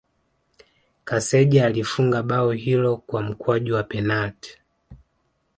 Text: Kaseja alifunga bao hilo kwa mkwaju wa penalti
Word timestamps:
Kaseja 1.05 1.65
alifunga 1.65 2.23
bao 2.23 2.51
hilo 2.51 2.97
kwa 2.97 3.21
mkwaju 3.21 3.75
wa 3.75 3.83
penalti 3.83 4.57